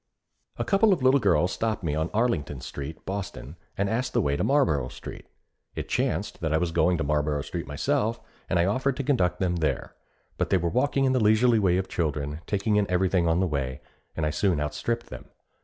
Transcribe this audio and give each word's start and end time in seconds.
A 0.57 0.65
couple 0.65 0.93
of 0.93 1.03
little 1.03 1.19
girls 1.19 1.51
stopped 1.51 1.83
me 1.83 1.93
on 1.93 2.09
Arlington 2.11 2.59
Street, 2.59 3.05
Boston, 3.05 3.55
and 3.77 3.87
asked 3.87 4.13
the 4.13 4.21
way 4.21 4.35
to 4.35 4.43
Marlboro 4.43 4.87
Street. 4.87 5.27
It 5.75 5.87
chanced 5.87 6.41
that 6.41 6.51
I 6.51 6.57
was 6.57 6.71
going 6.71 6.97
to 6.97 7.03
Marlboro 7.03 7.43
Street 7.43 7.67
myself, 7.67 8.19
and 8.49 8.57
I 8.57 8.65
offered 8.65 8.97
to 8.97 9.03
conduct 9.03 9.39
them 9.39 9.57
there, 9.57 9.93
but 10.39 10.49
they 10.49 10.57
were 10.57 10.69
walking 10.69 11.05
in 11.05 11.13
the 11.13 11.23
leisurely 11.23 11.59
way 11.59 11.77
of 11.77 11.87
children, 11.87 12.41
taking 12.47 12.77
in 12.77 12.89
everything 12.89 13.27
on 13.27 13.41
the 13.41 13.45
way, 13.47 13.79
and 14.17 14.25
I 14.25 14.31
soon 14.31 14.59
outstripped 14.59 15.11
them. 15.11 15.25